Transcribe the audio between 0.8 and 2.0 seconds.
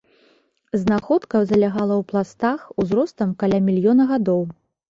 Знаходка залягала